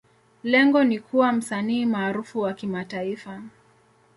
Lengo 0.43 0.83
ni 0.83 0.99
kuwa 0.99 1.31
msanii 1.31 1.85
maarufu 1.85 2.39
wa 2.41 2.53
kimataifa. 2.53 3.41